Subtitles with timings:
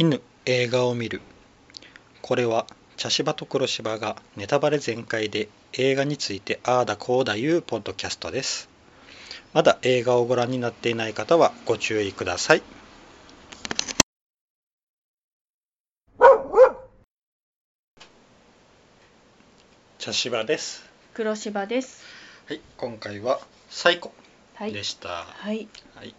[0.00, 1.20] 犬映画を見る。
[2.22, 8.68] これは茶芝と黒芝がネタバレ全開で映画についてああだこうだいうポッドキャストです。
[9.52, 12.62] まだ映画をご覧になっていない方はご注意ください。
[19.98, 20.88] 茶芝です。
[21.12, 22.04] 黒芝です。
[22.46, 24.12] はい今回はサイコ
[24.54, 24.72] はい。
[24.72, 25.66] でした、はい。
[25.96, 26.14] はい、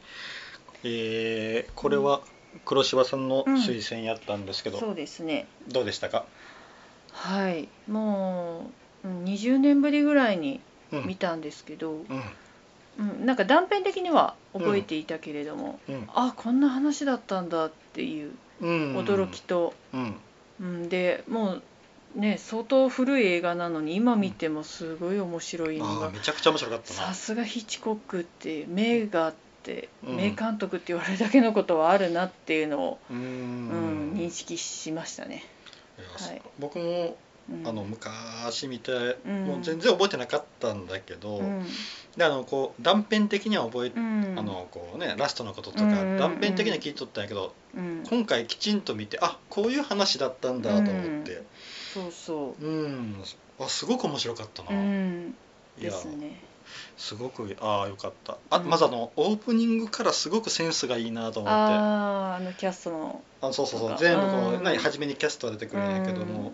[0.83, 2.19] えーこれは
[2.66, 5.48] 黒柴さんの推薦やったんですけど、そうですね。
[5.67, 6.26] どうでしたか、
[7.12, 7.67] はい。
[7.89, 8.72] も
[9.03, 11.08] ううん20年ぶりぐらいにうん。
[11.08, 12.03] 見たんですけど、うん。
[12.99, 16.09] うん、なんか断片的には覚えていたけれども、うん。
[16.13, 20.16] あこんな話だったんだっていううん、驚きと、うん。
[20.59, 21.63] うん、でもう
[22.16, 27.08] ね相当古い映画なのに今見てもすごい面白いのがめちゃくちゃ面白かったな。
[27.08, 30.17] さすがヒッチコックって名画って、うん。
[30.17, 35.43] 名監督って言われるだけのことはあるなっていうのを、うーうんん認識しましたね。
[35.97, 36.41] いやはい。
[36.59, 37.17] 僕も
[37.51, 37.67] うん。
[37.67, 39.45] あの昔見て、うん。
[39.45, 41.66] もう全然覚えてなかったんだけど、うん。
[42.17, 44.35] であのこう断片的には覚え、うん。
[44.38, 46.17] あのこうねラストのこととか、うん。
[46.17, 51.44] 断片的には聞いとったんやけど、うん、今回きちんと見てあこういう話だったんだと思って。
[51.94, 52.66] そうそう。
[52.66, 53.23] ん、
[53.59, 55.35] あすごく面白かったな、う、うん、
[55.79, 55.91] いや。
[55.91, 56.48] ですね。
[56.98, 58.38] すごくああよかった。
[58.50, 58.70] あ、うん。
[58.70, 61.58] まずあのオープニングからすごくセンスがいいなと思って。
[61.58, 63.98] ああ、あのキャストの、あそうそうそう。
[63.98, 66.53] 全部こう、うん何初めにキャストが出てくるんやけども、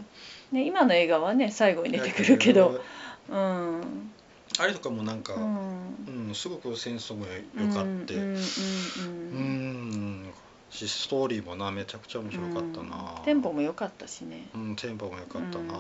[0.52, 2.82] ね、今の映画はね、最後に出てくるけど、
[3.30, 4.12] うん、
[4.60, 8.14] あれとかもなんか、ううんん、すごくセンスもうんよかって。
[8.14, 10.34] うん、うん、ううんん。
[10.70, 14.48] しストーリーもなめちゃくちゃ面白かったな、テンポも良かったしね。
[14.54, 15.74] うんテンポもよかったな、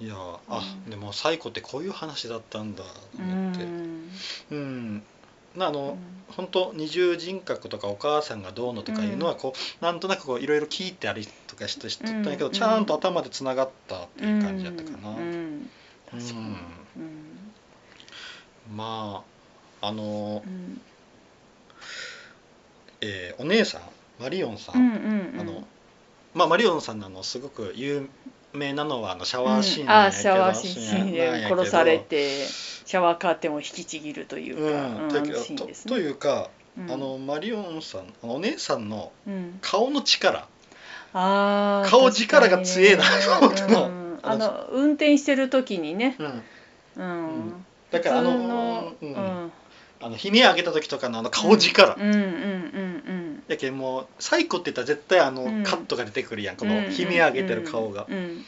[0.00, 0.14] いや
[0.48, 0.90] あ、うん。
[0.90, 3.64] でもサイコってこういう話だったんだとう思って。
[3.64, 4.10] ん、
[4.50, 5.02] うん、
[5.54, 6.34] なあの、うん。
[6.34, 12.52] 本当二重人格とかお母さんがどうのとかいうのはこう、なんとなくこういろいろ聞いてありとかして知ったんやけど、うん。
[12.52, 15.70] ちゃんと頭でつながったっていう感じだったかな、うん。
[18.74, 19.24] ま
[19.80, 20.80] ああの、うん。
[23.02, 23.82] えーお姉さん
[24.20, 25.40] マリオンさん、うんうんうん。
[25.40, 25.64] あの
[26.34, 28.08] まあマリオンさんのあのすごく有
[28.52, 35.94] 名なのはあのシャうんワーシーンあなんやけどーシャワーシーンで殺されてシャワーカーテンを引きちぎるというか、うん、うんだけどとシーンですね。
[35.94, 36.90] というか、うん。
[36.90, 39.58] あのマリオンさんお姉さんのうん。
[39.60, 40.48] 顔の力。
[41.12, 43.86] あー顔力が強えなと思ったの。
[43.86, 44.18] うん。
[44.22, 46.42] あの運転してる時にね、うん。
[46.96, 47.48] うん。
[47.50, 47.64] ん。
[47.90, 49.12] だからあのうん。
[49.12, 49.52] うん。
[50.02, 53.02] あの悲鳴上げた時とかのあの顔力、うんうんうん
[53.50, 56.56] やけんもうサイコって言ったら絶対あの、うんカットが出てくるやん。
[56.56, 58.44] こうんの悲鳴上げてる顔が、うん。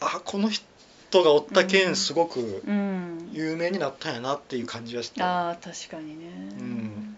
[0.00, 3.30] あこの人がおったけうんんすごくうん。
[3.32, 6.26] 有名になったんやなっていう感じがした、ああ確かにね、
[6.58, 7.16] うん。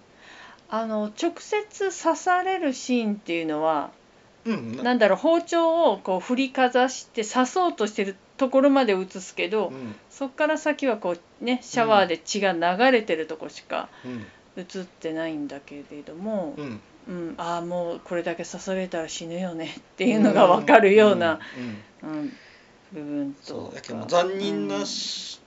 [0.69, 3.91] あの直接刺されるシーンっていうのは
[4.45, 4.77] うん。
[4.77, 9.95] ななんだろう包丁をこう振りかざして刺そうとしてるところまで映すけど、うん。
[10.11, 14.27] そっから先はこうねシャワーで血が流れてるとこしかうん
[14.57, 16.81] 映ってないんだけれども、うん。
[17.07, 21.39] うんああもうこれだけ刺されたら死ぬよねっていうのが分かるような、
[22.03, 22.19] うんうん。
[22.19, 22.33] うん
[22.95, 25.41] 部分とそうだけど残忍なし、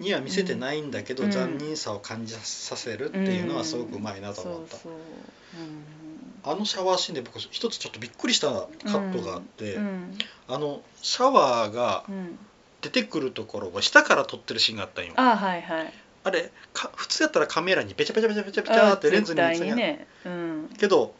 [0.00, 1.30] には見せてないんだけど、うん。
[1.30, 10.18] 残忍さを感じさせるっていうのはすごくうまいなと思った、そうそう、あのシャワーシーンで僕一つちょっとびっくりしたカットがあって、うんうん。
[10.48, 12.38] あのシャワーがうん、
[12.80, 15.12] 出てくるところを下から撮ってるシーンがあったんよ。
[15.16, 15.92] あはいはい
[16.24, 19.78] あれか普通やったらカメラにベチャベチャベチャベチャベチャってレンズに映るやん。
[19.78, 20.70] ね、うん。
[20.78, 21.14] けど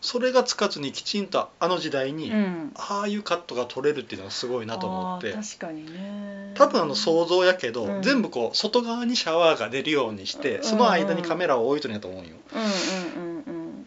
[0.00, 5.32] それがつかずにきちんとあの時代に、うん、ああいうカットが撮れるっていうのはすごいなと思って。
[5.32, 6.52] 確かにね。
[6.54, 8.02] 多分あの想像やけど、うん。
[8.02, 10.64] 全部こう外側にシャワーが出るようにして、うん。
[10.64, 12.36] その間にカメラを置いとるんやと思うんよ。
[12.54, 13.36] うんうんうん。
[13.38, 13.86] うん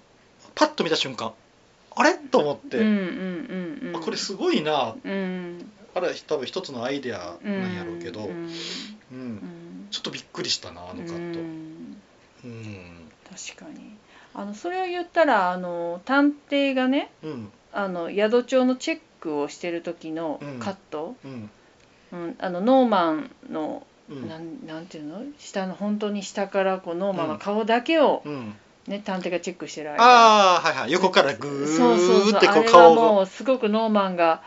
[0.56, 1.32] パッと見た瞬間
[1.96, 2.16] あれ？
[2.16, 4.96] と思って、うんうんうんうんあこれすごいな。
[5.02, 5.72] うん。
[5.96, 8.28] あれ多分一つのアイデアなんやろうけど、うん。
[8.28, 8.50] うん。
[9.12, 11.98] うんちょっとびっくりしたなあのカット、ううん。
[12.48, 13.96] ん確かに。
[14.34, 17.52] あのそれを言ったらあの探偵がねうん。
[17.72, 20.60] あの宿帳のチェックをしてる時のうん。
[20.60, 21.50] カット、うん。
[22.12, 22.36] うん。
[22.40, 24.28] あのノーマンの、うん。
[24.28, 25.24] なんなんていうの？
[25.38, 28.56] 下の本当に下からこうノーマンの顔だけを、うん。
[28.88, 30.04] ね探偵がチェックしてる間。
[30.04, 30.92] ああはいはい。
[30.92, 32.96] 横からグーってこう顔を。
[32.96, 34.42] もうすごくノーマンが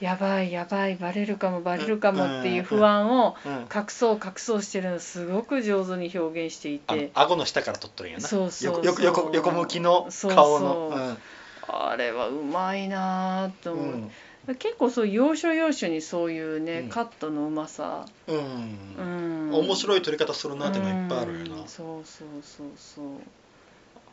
[0.00, 3.52] やばいやばいバレるかもバレるかもっていう不安をうん。
[3.74, 7.10] 隠そう隠そうしてるのすごく上手に表現していて。
[7.14, 8.28] 顎の下から撮っとるんやな。
[8.28, 10.90] そうそう横横向きのそう顔の。
[10.90, 11.18] そう
[11.66, 14.10] あれはうまいなぁとうん思
[14.48, 16.88] う、結構そう要所要所にそういうね、うん。
[16.90, 19.50] カットのうまさ、うん、ううん。
[19.50, 21.68] ん、面白い撮り方するなってのがいっぱいあるよな、うん。
[21.68, 23.04] そうそうそうそう。
[23.06, 23.22] うん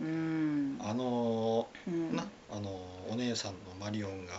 [0.01, 2.15] あのうん。
[2.15, 2.69] なあの
[3.09, 4.33] お姉さんのマリオンが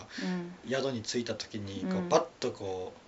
[0.64, 0.70] うん。
[0.70, 2.09] 宿に着いた時にこううん。
[2.09, 2.99] バッとこう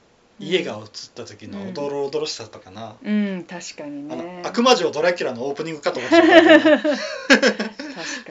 [0.42, 0.80] 家が映っ
[1.14, 6.70] た時のおどろおどろしさとかな、うん確かにあのね悪魔城ドラキュラのオープニングかと思ってたけど。
[6.70, 6.92] な確か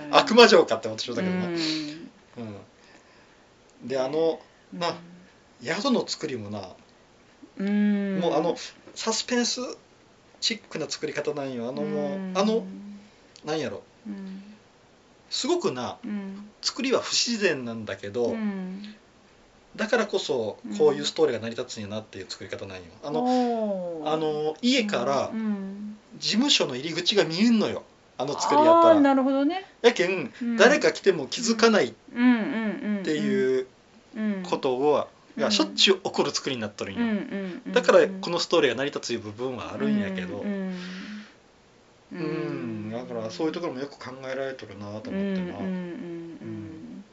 [0.02, 0.12] に。
[0.12, 1.54] 悪魔城かって思ってたけどな、うん。
[1.54, 1.56] う
[3.86, 3.88] ん。
[3.88, 4.40] であの
[4.74, 4.96] な
[5.62, 6.70] 宿の作りもな、
[7.58, 8.20] うん。
[8.20, 8.58] もうあの
[8.96, 9.62] サスペンス
[10.42, 11.70] チックな作り方なんよ。
[11.70, 12.34] あのもう、ん。
[12.36, 12.66] あの
[13.46, 13.78] なんやろ。
[13.78, 13.84] うん
[15.30, 18.96] すごくなうん作りは不自然なんだけど、うん
[19.76, 22.84] だからこそこういうストーリーが成り立つんやなっていう作り方なんよ。
[23.04, 27.82] あのあの家からうん事務所の入り口が見えんのよ。
[28.20, 29.00] あの作りやったら。
[29.00, 29.66] なるほどね。
[29.82, 30.58] やけんうん。
[30.58, 33.66] 誰か来ても気づかないっていう
[34.16, 40.38] うんことをうんがしょっちゅう起こる作りになっとるんうんよだからこのストーリーが成り立つ部分はあるんやけど。
[40.38, 40.76] うん
[42.94, 45.12] だからそういうところもよく考えられとるなと思ってな。
[45.12, 47.04] うんうんうん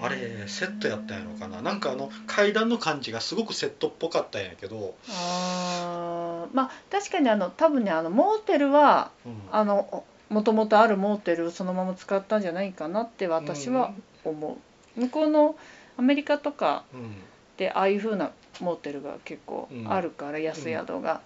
[0.00, 1.60] あれセットやったんやろかな。
[1.60, 6.56] なんかあの階段の感じがすごくセットっぽかったんやけど、あー。
[6.56, 9.34] まあ確かにあの多分ねあのモーテルはうん。
[9.52, 13.92] あのもともとあるモーテルをそのまま使ったんじゃないかなって私は
[14.24, 14.58] 思
[14.96, 15.56] う、向こうの
[15.98, 17.16] アメリカとかうん。
[17.58, 18.30] でああいう風な
[18.60, 21.20] モーテルが結構あるから、安宿が、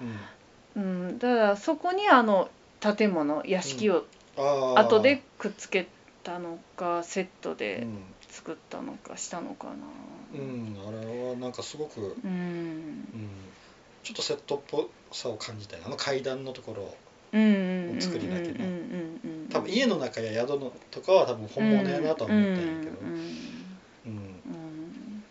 [0.76, 0.82] うん。
[0.82, 2.48] うん、だからそこにあの
[2.80, 4.04] 建物屋敷を
[4.36, 5.88] 後でくっつけ
[6.22, 9.72] たのかセットうでん、作ったのかしたのかな。
[10.34, 13.28] うん、あれはなんかすごく、うん、うん。
[14.02, 16.94] ちょっとセットっぽさを感じたよあの階段のところ
[17.32, 19.48] うんうんうん作りだけねうんうんうん。
[19.50, 23.66] 多分家の中や宿のとかは多分本物やなとは思ったんやけど、うん
[24.06, 25.24] うん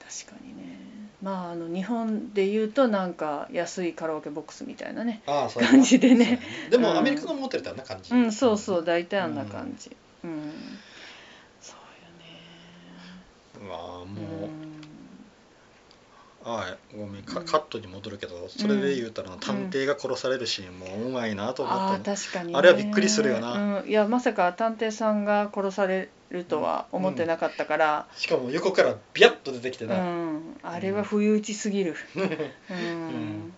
[0.00, 0.43] 確かに。
[0.43, 0.43] ね
[1.24, 6.38] まああの日本で言うとなんか安いカラオケボックスみたいなねああそう感じでね。
[6.70, 6.98] でも、うん。
[6.98, 9.90] アメリカのモテルってあんな感じ、うんそうそう大体あんな感じ。
[10.22, 10.52] うん、
[11.62, 13.70] そうよね。
[13.70, 14.43] まあもう、
[16.44, 17.46] うんああごめんカうん。
[17.46, 23.80] カットに戻るけどそれで言うたら、探偵が殺されるシーンもうまいなと思ああったよ確かに、ね、あれはびっくりするよな。
[23.80, 30.56] うん、いやまさか探偵さんが殺されるとは思ってなかったから、しかも横からビャッと出てきてうな、ん。
[30.62, 32.24] あれは不意打ちすぎる、うん。
[32.24, 33.50] ん。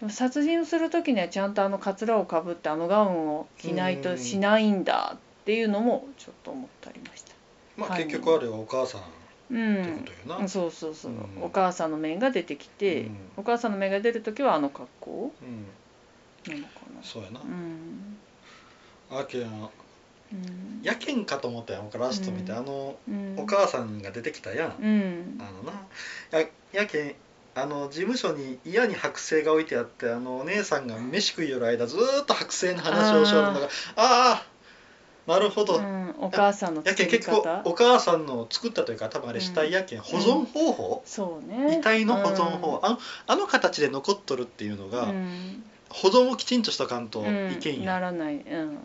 [0.00, 7.32] でも殺人をする時にはちゃんとあのカツラをかぶってあのガウンを着ないとしないんだっていうのもちょっと思ってありました。
[7.76, 8.04] まあはい。
[8.04, 9.04] 結局あれはお母さんっ
[9.50, 11.42] うてんそうそうそう、うん。
[11.42, 13.16] お母さんの面が出てきて、うん。
[13.38, 15.32] お母さんの面が出る時はあの格好。
[15.42, 16.54] うん。
[16.54, 17.02] なのかな。
[17.02, 18.18] そうやな、うん。
[19.10, 20.80] あけんうん。
[20.82, 22.58] やけんかと思ったよ僕ラスト見て、うん。
[22.58, 23.36] あのうん。
[23.38, 25.38] お母さんが出てきたやん、うん。
[25.40, 25.72] あのな。
[26.30, 27.14] ややけん
[27.52, 34.49] あの事務所に嫌に剥製が置いてあってあのお姉さんが飯食いよる間ずーっと剥製の話をしよるのがああー
[35.26, 41.78] なるほど、うん、お母さんのやけ結構方お母さんの作ったというか多分あれ死体やけん、保存方法、そうね。
[41.78, 45.64] 遺体の保存方法、あのあの形で残っとるっていうのが、うん。
[45.90, 48.58] 保存をきちんとしとかんとうんいけんや、ならない、うん。
[48.58, 48.78] うん。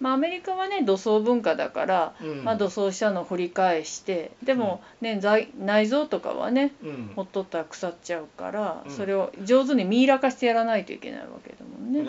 [0.00, 2.44] まあ、アメリカはね土葬文化だから、うん。
[2.44, 7.12] まあ、土葬したのを掘り返してでも、ね財内臓とかはねうん。
[7.14, 8.90] ほっとったら腐っちゃうから、うん。
[8.90, 12.02] それを上手にミイラ化してやらないといけないわけだもんね。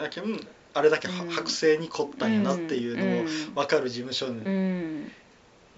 [0.73, 3.55] あれだけ剥製に凝ったんやなっていうのをうん。
[3.55, 5.11] 分かる事務所に、うん。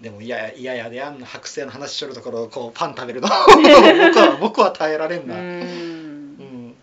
[0.00, 3.28] でも嫌や嫌やであんな剥製の話しとるところをこうパン食べるの。
[3.56, 5.60] 僕は僕は耐えられんうな、うん。
[5.60, 6.74] ん。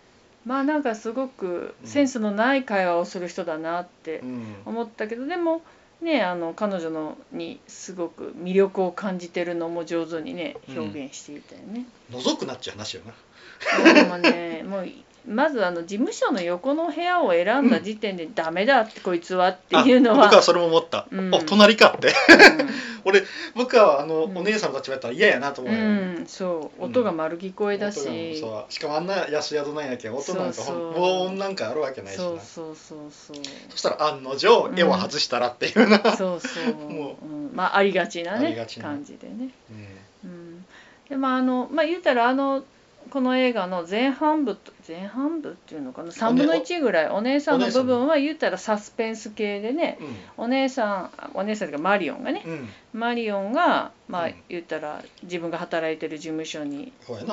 [0.45, 4.55] まあなんかすごくセンスのない会話をする人だなってうん。
[4.65, 5.61] 思ったけどでも
[6.01, 10.79] ねあの彼女のにすごく魅力を感じてるのも上手にねうん。
[10.79, 11.85] 表現していたよね。
[12.11, 13.13] 覗くなっちゃう話よな。
[13.93, 14.89] でもねもう
[15.29, 21.33] まずあの事務所の横の部屋を選んだ時点でダメだってこいつはっていうのは、あ僕はそれも思った、うん。
[21.33, 22.13] お隣かって。
[23.55, 26.83] 僕はあの、お姉さんの立場やったら嫌やなと思ううよ、ん、うんそう。
[26.83, 32.23] 音が丸聞こえだし、うしかもあんな安宿なんやけん音なんか防音なんかあるわけないしな。
[32.23, 33.43] そうそうそうそう。
[33.69, 39.49] そしたら案の定絵を外したらっていうな、そうそう、もうん、まあありがちなねありがちな感じでね。
[40.23, 40.65] うんうん、
[41.07, 42.63] でまああのまあ言うたらあの
[43.09, 47.09] この映画の前半部と前半部っていうのかな？3分の1ぐらい。
[47.09, 49.97] お姉さんの部分は言うたらサスペンス系でね。
[50.37, 52.43] お姉さんお姉さんというかマリオンがね。
[52.93, 54.33] マリオンがまあうん。
[54.49, 56.91] 言ったら自分が働いてる事務所に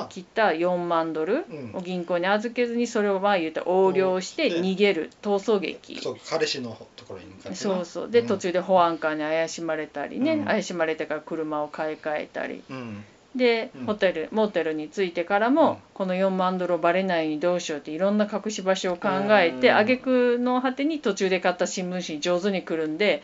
[0.09, 1.75] 来た4万ドルうん。
[1.75, 5.99] を銀行に預けずにそれをまあ言うたら横領してで逃げる逃走劇。
[5.99, 7.55] そう彼氏のところに向かってな。
[7.55, 8.11] そうそう。
[8.11, 8.27] でん。
[8.27, 10.45] 途中で保安官に怪しまれたりね、うん。
[10.45, 12.63] 怪しまれてから車を買い替えたり。
[12.69, 13.03] うん
[13.37, 13.85] で、うん。
[13.85, 15.77] ホテルモーテルに着いてからも、うん。
[15.93, 19.77] この4万ドルバレないようにどうしようっていろんな隠し場所を考えてうん。
[19.77, 23.23] 挙句の果てに途中で買った新聞紙に上手にくるんで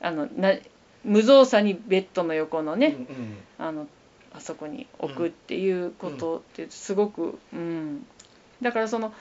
[0.00, 0.52] あのな
[1.04, 3.86] 無造作にベッドの横のね、うんうんあの
[4.36, 8.04] あそこに置くっていうことってすごく、うん、
[8.60, 9.12] だからその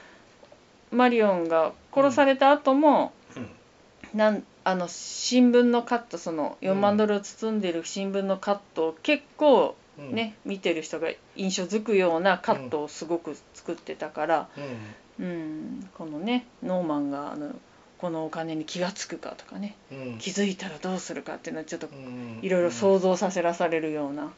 [0.89, 3.49] マリオンが殺された後も、うん。
[4.13, 15.25] なんあの新聞のカットその4万ドルを包んでる新聞のカットを結構うんね、見てる人が印象づくようなカットをすごく作ってたから、うん。
[15.25, 17.51] うんこのねノーマンがあの
[17.99, 20.17] このお金に気が付くかとかねうん。
[20.17, 22.39] 気づいたらどうするかっていうのはちょっとうん。
[22.41, 24.33] いろいろ想像させらされるような。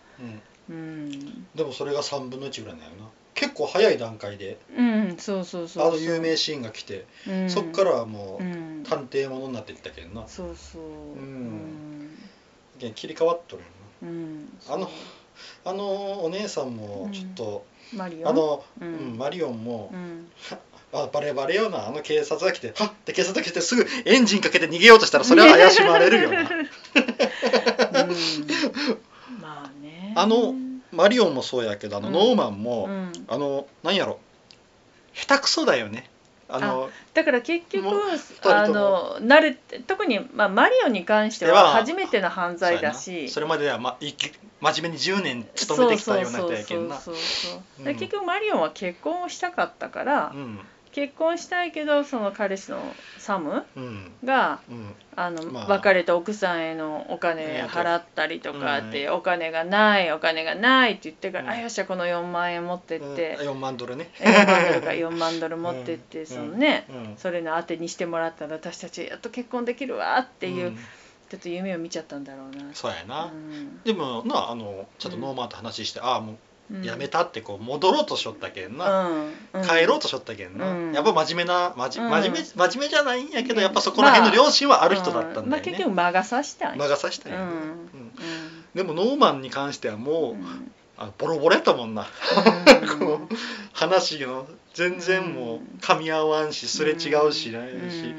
[0.69, 0.75] うん。
[0.75, 1.47] うん。
[1.55, 3.09] でもそれが3分の1ぐらいなんやな。
[3.33, 7.49] 結構早い段階でうん、そうそうそうあの有名シーンが来てうん。
[7.49, 8.83] そっからはもううん。
[8.83, 10.27] 探偵ものになっていったけどな。
[10.27, 10.81] そうそう。
[10.81, 12.09] うん。
[12.93, 13.67] 切り替わっとるよ
[14.03, 14.57] うん。
[14.67, 14.87] あのな
[15.65, 18.27] あのお姉さんもちょっとマリオ？
[18.27, 20.27] ンあのううんんマリオンもうん。
[20.93, 26.39] あバレバレよなあの警察が来てはっって警察が来てすぐエンジンかけて逃げようとしたらそれは怪しまれるよな。
[26.47, 26.51] うん。
[29.41, 30.13] まあね。
[30.15, 30.53] あの
[30.93, 32.13] マリオンもそうやけどあのうん。
[32.13, 33.11] ノーマンも、うん。
[33.27, 34.19] あのなんやろ。
[35.13, 36.09] 下手くそだよね
[36.47, 37.87] あのだから結局
[38.43, 43.29] あの慣れて特に、まあ、マリオンに関してではは初めての犯罪だし。
[43.29, 46.97] それまでは、ま、いき真面目に10年勤めてきたような人やけんな。
[46.97, 50.59] 結局マリオンは結婚をしたかったから、うん
[50.95, 52.79] 結婚したいけどその彼氏の
[53.17, 54.13] サムうん。
[54.23, 54.95] がうん。
[55.17, 55.67] あの、まあ。
[55.67, 61.49] 別れた奥さんへのお金払ったりとかって、お金がないお金がないって言ってから、うん。
[61.49, 64.09] あよっしゃこの4万円持ってって、4万ドルね。
[64.19, 67.13] 4万ドルか4万ドル持ってって、うんそのね、うん。
[67.17, 70.77] それの当てにしてもらったら私たちやっと結婚できるわっていう、うん。
[71.29, 72.73] ちょっと夢を見ちゃったんだろうな。
[72.73, 73.81] そうやな、うん。
[73.83, 76.37] でもなあのちょっとノーマンと話して、ああもううん
[76.81, 79.09] やめたってこう戻ろうとしよったけんな、
[79.53, 79.63] うん。
[79.63, 80.93] 帰ろうとしよったけんな、うん。
[80.93, 82.11] やっぱ真面目な真面,、うん。
[82.23, 87.33] 真面目真面目じゃないんやけどやっぱそこら辺の良心はある人だったんだよね、まあ、結局魔が差したんや魔が差したん。
[87.33, 88.11] うん。
[88.73, 90.71] でもノーマンに関してはもう、うん。
[90.97, 92.99] あボロボロやったもんな、うん。
[92.99, 93.35] こう
[93.73, 98.15] 話の全然もう噛み合わんしすれ違うしないし、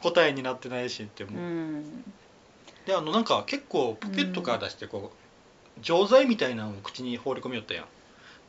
[0.00, 1.82] 答えになってないしってもう、
[2.86, 5.17] であのなんか結構ポケットから出してこう
[5.82, 7.84] 錠剤みたいなのを口に放り込みよったやん。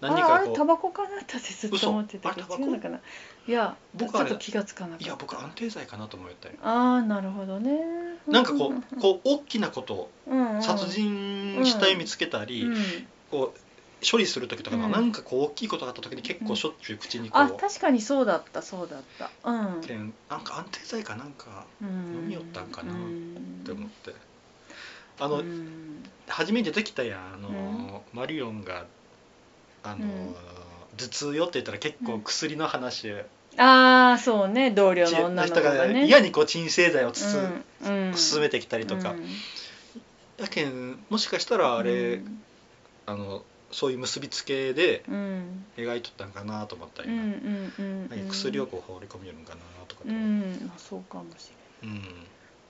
[0.02, 2.34] 何ああれかこうタバコかなってずっと思ってた。
[2.34, 3.00] けど違うのかな。
[3.48, 5.06] いやちょ僕あれっと気がつかなかった。
[5.06, 7.80] いや僕安定剤かなと思ったよああなるほどね。
[8.28, 12.76] なんかこうこう大きなことう、うんうん、殺人死体見つけたり、うん。
[13.30, 13.60] こう
[14.10, 14.92] 処理する時とかの、うん。
[14.92, 19.30] なんかこう大きいことがあった時に結構しょっちゅう口にこう、あ確かにそうだったそうだった。
[19.44, 19.82] うん。
[19.82, 24.14] でなんか安定剤かなんかうん飲みよったんかなうんって思って、
[25.20, 26.04] あの、うん
[26.40, 28.86] 初めてできたやんあの、マリオンが
[29.84, 30.36] あの、うん。
[30.96, 33.12] 頭痛よって言ったら結構薬の話、
[33.58, 34.72] ああそうね。
[34.72, 38.10] 同僚ちの女の子人ががね嫌にこう鎮静剤をつつ、うん。
[38.10, 38.18] うん。
[38.18, 39.18] 進めてきたりとか、うん。
[40.42, 42.42] やけんもしかしたらあれ、うん。
[43.06, 45.66] あのそういう結びつけでうん。
[45.76, 47.74] 描いとったんかなと思ったりな、うん
[48.30, 50.58] 薬をこう放り込みよるんかなとかとうん。
[50.66, 51.52] まあそうかもし
[51.84, 51.90] うん。
[51.90, 52.04] れない、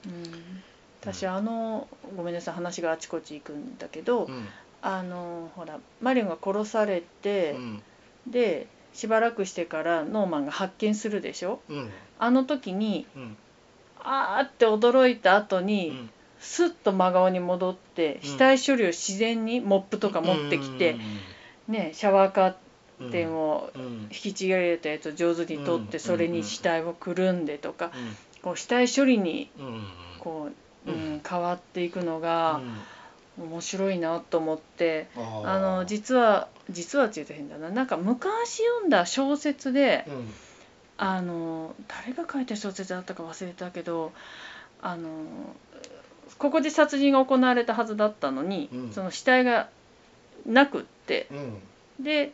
[0.08, 0.64] うん、
[1.02, 4.48] 私あのごめんなさい話があちこち行くんだけど、うん。
[4.82, 7.84] あのほらマリオンが殺されてう、ん。
[8.28, 11.62] でしばらくしてからノーマンが発見するでしょ？
[11.70, 11.90] うん。
[12.18, 13.38] あの時にうん。
[14.02, 16.10] あーって驚いた後うに、ん。
[16.40, 18.22] スッと真顔に戻ってうん。
[18.22, 20.98] 死体処理を自然にモップとか持ってきて、
[21.68, 26.00] ね、シャワーカーテンを引きちぎられたやつを上手に取ってうん。
[26.00, 27.92] それに死体をくるんでとかうん。
[28.42, 29.50] こう死体処理に
[30.20, 30.54] こう、
[30.90, 32.62] ううんん、変わっていくのが
[33.38, 37.70] 面白いなと思ってああの実は実はって言うと変だな。
[37.70, 40.34] なんか昔読んだ小説でうん。
[41.02, 44.12] あの誰が書いた小説だったか忘れたけど
[44.82, 45.08] あの
[46.38, 48.92] ここで殺人が行われたはずだったのに、うん。
[48.92, 49.70] その死体が
[50.46, 52.04] なくってうん。
[52.04, 52.34] で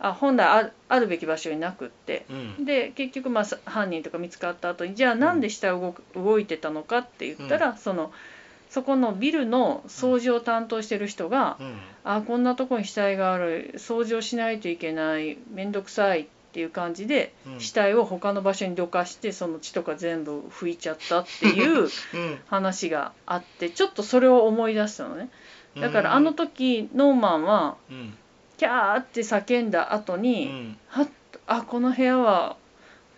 [0.00, 2.24] あ本来あるあるべき場所になくって。
[2.30, 2.64] うん。
[2.64, 8.12] で結局まあさ犯人とか見つかった後にじゃあなんで死体動く動いてたのかって言ったら、その
[8.70, 11.78] そこのビルの掃除を担当してる人が、うん。
[12.04, 13.72] あこんなとこに死体がある。
[13.76, 15.38] 掃除をしないといけない。
[15.52, 17.60] 面倒くさいっていう感じで、うん。
[17.60, 22.38] 死体を他の場所にどかしてその血とか全部拭いちゃったっていううん。
[22.46, 25.30] 話があってちょっとそれを思い出したのね。
[25.80, 28.14] だからあの時ノーマンはうん
[28.58, 30.78] キャーって叫んだ後うに、ん。
[30.88, 31.06] は
[31.46, 32.56] あこの部屋は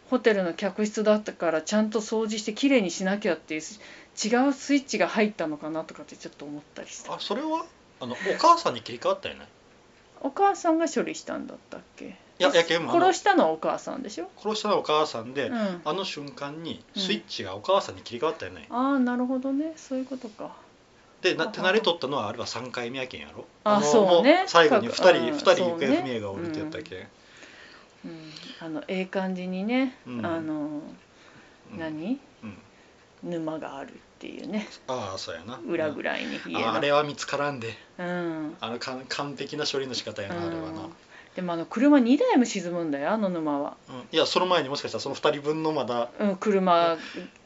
[0.09, 7.15] ホテルの客室だったからちゃんと掃除してきれいにしなきゃっていう違うスイッチが入ったのかなとかってちょっと思ったりした。
[7.15, 7.65] あそれは？
[8.01, 9.47] あのお母さんに切り替わったよね。
[10.21, 12.17] お母さんが処理したんだったっけ？
[12.39, 19.75] いややけんもあの殺したのはお母さんでしょ、殺したのはお母さんで、うん、あの瞬間にスイッチがお母さんに切り替わったよね、ああなるほどね。
[19.77, 20.57] そういうことか
[21.23, 23.47] でな手慣れとったのはあれは3回目やけんやろ？
[23.65, 24.43] あのそうね。
[24.43, 27.09] も最後に2人うん二人行方不明がおるってやったっけ、
[28.05, 30.27] うん、あのええ感じにね、うん。
[30.27, 30.55] あの
[31.73, 31.79] うん。
[31.79, 33.31] 何うん。
[33.31, 34.67] 沼があるっていうね。
[34.87, 35.61] ああそうやな。
[35.67, 37.77] 裏ぐらいに家のああれは見つからんで。
[37.99, 38.57] うん。
[38.61, 40.93] あのかん完璧な処理の仕方やな、あれはな、うん
[41.37, 43.97] でもあの車2台も沈むんだよあの沼は、うん。
[44.11, 46.97] いやその前にもしかしたらその2人分のまだうん、車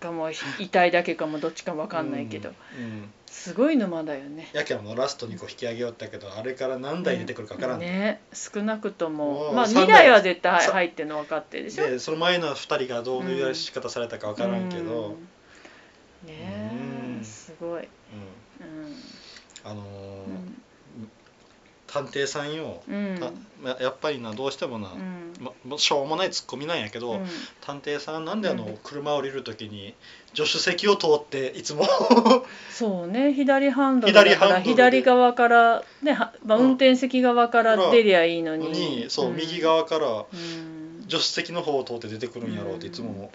[0.01, 2.85] かも遺体 だけかもどっちか分かんないけど、うん。
[2.85, 4.49] うんすごい沼だよね。
[4.53, 8.21] やけんもラストにこう引き上げよったけどあれから何台出てくるか分からん、ね。
[8.33, 9.33] 少なくとも。
[9.33, 9.93] もうまあ2三台。
[10.05, 11.87] 台は絶対さ入ってるの分かってるでしょ？
[11.91, 15.17] でその前の2人がどういうやり方されたか分からんけど、
[16.23, 16.29] うん。
[16.29, 16.71] ねえ
[17.19, 17.89] うんすごい、うん。
[19.65, 20.54] あのーうん
[21.95, 23.21] 探偵さんよ、うん。
[23.81, 25.33] やっぱりなどうしてもな、うん。
[25.65, 27.27] ましょうもないツッコミなんやけど、うん。
[27.61, 28.79] 探偵さんなんであの、うん。
[28.83, 29.95] 車降りる時に
[30.35, 31.87] 助手席を通っていつも。
[32.73, 36.65] そうね左ハンドルだから左側からねはまあ、うん。
[36.65, 38.71] 運転席側から出りゃいいのに。
[38.71, 39.37] にそう、ん。
[39.37, 41.05] 右側からうん。
[41.09, 43.31] 助手席の方を通って出てくるんやろうっていつも思う、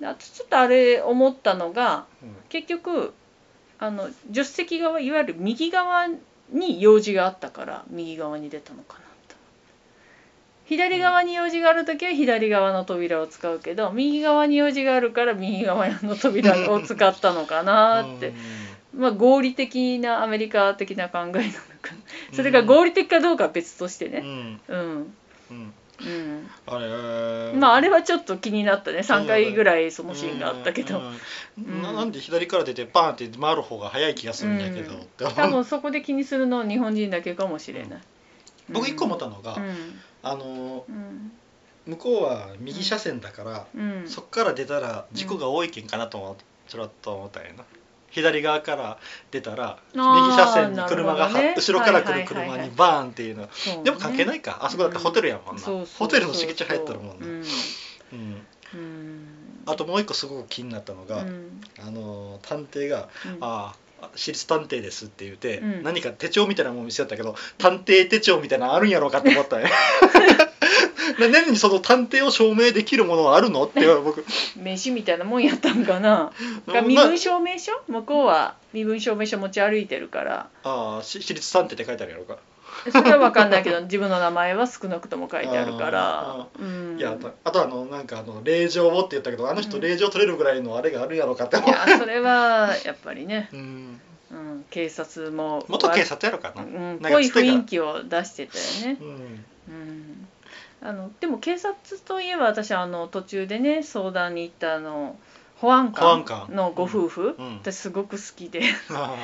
[0.00, 2.36] ちょっとあれ思ったのがうん。
[2.50, 3.14] 結局
[3.78, 6.06] あの助手席側いわゆる右側
[6.50, 9.36] に用事があったから右側に出たのかなと。
[10.66, 18.32] 左側に用事がある時は左側の扉を使うけど右側に用事があるから右側の扉を使ったのかなって。
[18.94, 21.52] まあ合理的なアメリカ的な考えなのかな。
[22.32, 24.20] それが合理的かどうかは別としてね。
[24.20, 24.60] うん。
[24.68, 25.14] うん。
[25.50, 26.50] うんうん。
[26.66, 27.52] あれ。
[27.58, 28.98] まああれはちょっと気になったね。
[28.98, 30.98] 3回ぐらいそのシーンがあったけど。
[30.98, 31.64] うん。
[31.64, 31.82] うん。
[31.82, 35.34] ななんで左から出てバーンって回る方が早い気がするんやけど、うん。
[35.34, 38.00] 多分そこで気にするのは日本人だけかもしれない。
[38.68, 40.00] 僕一個思ったのが、うん。
[40.22, 41.32] あのうん。
[41.86, 44.08] 向こうは右車線だから、うん。
[44.08, 46.36] そっから出たら事故が多いけんかなとも
[46.68, 47.64] ちょろっと思ったんやな
[48.16, 48.98] 左側から
[49.30, 51.54] 出たら右車線に車がね。
[51.54, 54.58] 後ろから来るはいはい車はいはいにバーンっていうの、そうねでも関係ないか。
[54.62, 57.44] あそこだってホテルやもんな、そうそうホテルの敷地入っとるもんな、うん。
[58.12, 58.46] うん。
[58.74, 59.26] うん。
[59.66, 61.60] あともう一個すごく気になったのが、うん。
[61.86, 63.38] あの探偵がうん。
[63.42, 69.70] ああ私立探偵ですって言って、うん何か手帳みたいなもん見せたけど探偵手帳みたいなのあるんやろうかって思ったね
[71.18, 74.24] な何にその探偵を証明できるものはあるのって僕
[74.56, 76.32] 名刺みたいなもんやったんかな。
[76.86, 82.38] 身分証明書向こうは身分証明書持ち歩いてるからああ私立探偵って書いてあるやろうか、
[82.90, 86.20] それは分かんないけど自分の名前は少なくとも書いてあるから。
[86.20, 86.46] あ。
[86.58, 86.96] うん。
[86.98, 91.70] いやあとあのなんかあの令状をって言ったけどあの人うん令状取れるぐらいのあれがあるんやろうかってい思う。
[91.70, 94.00] やそれはやっぱりね、 うん。
[94.28, 98.98] うん、警察も元警察やろうかな、うん、濃い雰囲気を出してたよね。
[99.00, 99.44] うん。
[99.68, 100.28] うん、
[100.82, 105.16] あのでも警察といえば私あの途中でね相談に行ったあの
[105.60, 106.46] 保安官官。
[106.50, 107.56] のご夫婦、うん。
[107.56, 109.14] 私すごく好きで、あ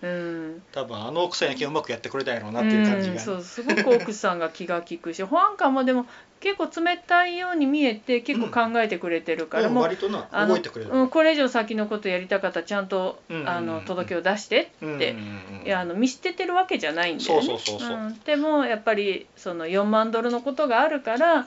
[0.00, 6.06] うん、あ多分あの奥さんやけんうまくやってくれたやろうなっていう感じが、うんそうすごく奥さんが気が利くし 保安官もでも
[6.40, 10.22] 結構冷たいように見えて結構考えてくれてるから、うんもう割とな
[10.60, 10.90] てくれる。
[10.92, 15.16] うん、これ以上先のことやりたかったらちゃんと、あの届けを出してって、
[15.64, 17.46] いやあの見捨ててるわけじゃないんだよね。
[17.46, 17.96] そうそうそうそう。
[17.96, 18.20] ん。
[18.20, 21.44] でもやっぱりその4万ドルのことがあるから、うん。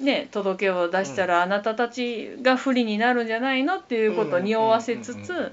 [0.00, 5.52] ね、届けを出したらあなたたちが不利になるんじゃないのっていうことを匂わせつつ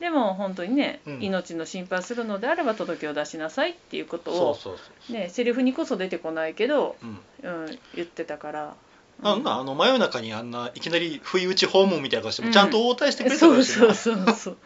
[0.00, 1.22] でも本当にね、うん。
[1.22, 6.96] 命の心配するのであれば届けを出しなさいっていうことを、そうそうそうね、セリフにこそ出てこないけど、
[7.42, 7.64] うん。
[7.64, 8.74] うん、言ってたから。
[9.22, 9.42] あん。
[9.42, 12.48] なあの真夜中にあんないきなり不意打ち訪問みたいなことしてうん。
[12.48, 14.54] もちゃんと応対してくれたそうらしいなそうそうそう。
[14.54, 14.56] う。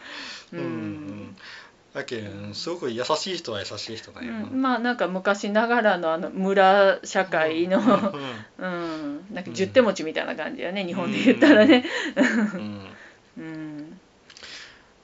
[0.59, 1.37] うんん
[1.95, 4.63] だけんすごく優しい人は優しい人なんやな、うん。
[4.63, 7.79] まあなんか昔ながらのあの村社会の、
[8.59, 11.85] うんうん、 なんか十手持ちみたいな感じやね、日本で言ったらね。
[12.57, 12.87] うん。
[13.39, 14.01] うん、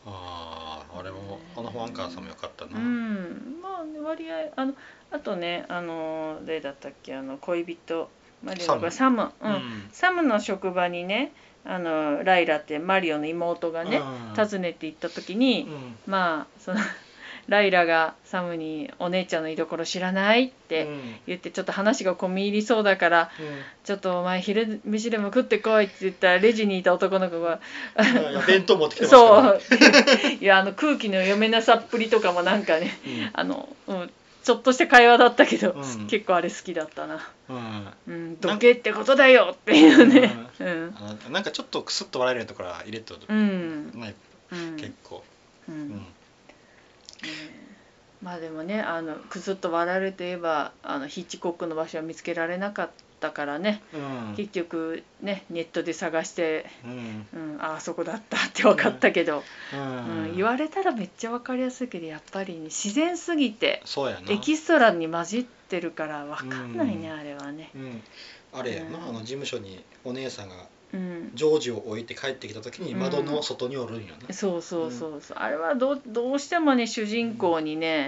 [0.06, 4.74] あああれもあの保安官さんもよかったな、うん、まあね割合あの
[5.10, 8.08] あとねあの誰だったっけあの恋人。
[8.44, 9.52] マリオのこれサム、うん。
[9.52, 9.88] うん。
[9.92, 11.32] サムの職場にね
[11.64, 14.46] あのライラってマリオの妹がね、うん。
[14.46, 15.96] 訪ねて行った時に、うん。
[16.06, 16.80] まあその
[17.48, 21.14] ライラがサムに「お姉ちゃんの居所知らない?」ってうん。
[21.26, 23.30] 言ってちょっと話が込み入りそうだから
[23.84, 27.60] ちょっとお前昼飯でも食ってこいって言ったらレジにいた男の子が
[28.46, 29.60] 弁当持ってきてますそう。
[30.40, 33.30] いやあの空気の読めなさっぷりとかもなんかねうん。
[33.32, 34.10] あの、うん、
[34.42, 36.06] ちょっとした会話だったけど、うん。
[36.06, 37.28] 結構あれ好きだったな。
[37.48, 37.88] うん。
[38.06, 38.40] うん。
[38.40, 40.36] どけってことだよっていうね。
[40.60, 40.94] うん。
[41.30, 43.92] なんかちょっとクスッと笑えるところは入れとる、うん。
[44.76, 45.24] 結構、
[45.68, 46.06] ううん
[48.22, 53.98] まあでもねあのくすっと笑われて言えばあのヒッチコックの場所は見つけられなかったからね、う
[54.32, 54.34] ん。
[54.36, 57.26] 結局ねネットで探して、うん。
[57.34, 60.32] うん、ああそこだったって分かったけど、ううん。
[60.32, 60.36] ん。
[60.36, 64.32] 言われたらめっちゃ分かりやすいけどやっぱり、ね、自然すぎてそうやな。
[64.32, 67.18] エキストラに混じってるから分かんないね、うん。
[67.18, 67.70] あれはね。
[67.74, 68.02] うん。
[68.52, 69.08] あれやな、うん。
[69.08, 70.54] あの事務所にお姉さんが
[70.92, 71.30] うん。
[71.34, 73.00] ジョージを置いて帰ってきた時にうん。
[73.00, 78.06] 窓の外におるんよな、そうそうそうそう、あれはどうどうしてもね主人公にうね、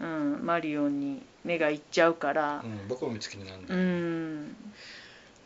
[0.00, 0.04] ん。
[0.04, 2.62] うんマリオンに目がいっちゃうから。
[2.64, 4.56] う、ん、僕も見つけになんだ、うん、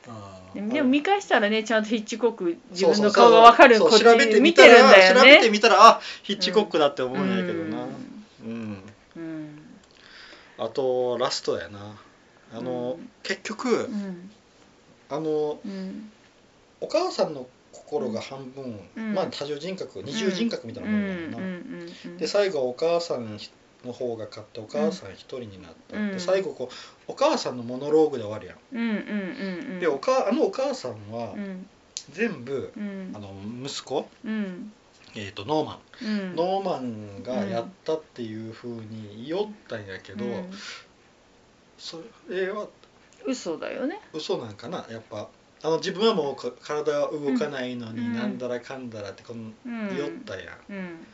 [0.08, 5.20] あーでもでも見返したらねちゃんとヒッチコック自分の顔が分かるこっちそう調べてみ見てるんたらだよね。
[5.20, 7.84] 調べてみたらあヒッチコックだって思うんやけどな。
[7.84, 8.84] うん、うん。
[9.16, 9.58] うん。
[10.58, 11.96] あとラストやな。
[12.52, 13.10] あの、うん。
[13.22, 14.30] 結局うん。
[15.08, 16.10] あのうん
[16.80, 19.14] お母さんの心が半分、うん。
[19.14, 21.50] まあ多重人格二重人格みたいなもんだよな、うんうん
[22.04, 23.38] うんで最後お母さん
[23.84, 26.12] の方が勝ってお母さん一人になった、うん。
[26.12, 26.74] で最後こう
[27.12, 31.68] お母さんのモノローグで終わるやん、でおかあのお母さんはうん。
[32.12, 33.12] 全部、うん。
[33.14, 33.32] あの
[33.64, 34.72] 息子、うん。
[35.14, 36.36] えー、とノーマン、うん。
[36.36, 40.50] ノーマンがやったっていうふうに言おったんやけど、うん。
[41.78, 42.66] それは
[43.24, 44.00] 嘘だよね。
[44.12, 44.84] 嘘なんかな？
[44.90, 45.28] やっぱ
[45.62, 48.14] あの自分はもうか体は動かないのに、うん。
[48.14, 49.96] なんだらかんだらってこのうん。
[49.96, 51.06] 言おったやん、うん。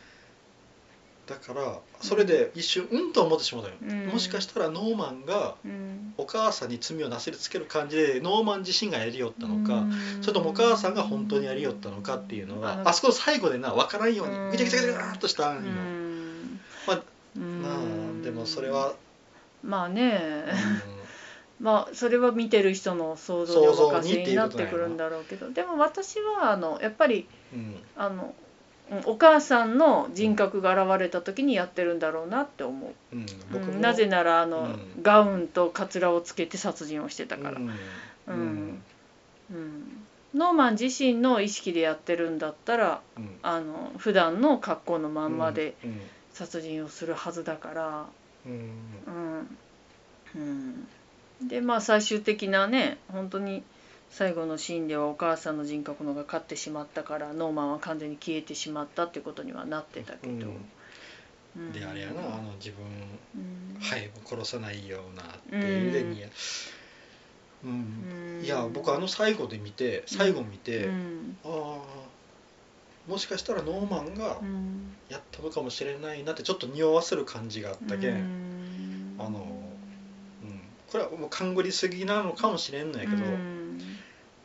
[1.26, 4.06] だからそれで一瞬うんと思ってしまったよ、うん。
[4.06, 6.14] もしかしたらノーマンがうん。
[6.18, 9.92] お母さんに罪をなすりつける感じでノーマン自身がやりよったのか、うん。
[10.22, 14.50] それともお母さんが本当にやりよったのかっていうのが、あそこ最後でな分からんよううん。
[14.52, 16.60] にぐちゃぐちゃぐちゃっとしたんよ、うん。
[16.86, 17.02] まあ
[17.36, 18.94] うんなあでもそれは、
[19.62, 20.44] まあね。
[20.92, 20.95] う
[21.60, 27.76] まあそれは見てる人の想像にお任せになってくるんだろうけどでも私はあのやっぱりんうん。
[27.96, 28.34] あの
[28.90, 35.02] うんお母さんの人格が現れた時にやってるんだろうなって思う、うん、うんなぜならあの、うん。
[35.02, 37.60] ガウンとカツラをつけて殺人をしてたから、
[38.28, 38.82] うん。
[40.34, 43.38] ノーマン自身の意識でやってるんだったらうん。
[43.42, 46.00] あの普段の格好のまんまでうん。
[46.32, 48.06] 殺人をするはずだから、
[48.44, 48.52] うん。
[49.06, 49.58] うん。
[50.36, 50.88] うん、
[51.42, 53.62] でまあ最終的なね本当に
[54.10, 60.46] 最後のシーンではお母さんの人格の方が勝ってしまったからノーマンは完全に消えてしまったっていうことにはなってたけど、
[61.56, 61.72] うん。
[61.72, 62.84] であれやなあの自分
[63.34, 63.80] うん。
[63.80, 66.22] はい殺さないようなっていうでに、
[67.64, 68.38] うん。
[68.38, 68.44] うん。
[68.44, 71.36] いや僕あの最後で見て最後見て、うん。
[71.44, 74.96] ああもしかしたらノーマンがうん。
[75.08, 79.16] やったのかもしれないなってちょっと匂わせる感じがあったけん、うん。
[79.18, 79.55] あのうん、
[80.96, 83.26] これはもう勘ぐりすぎなのかもしれんのやけど、う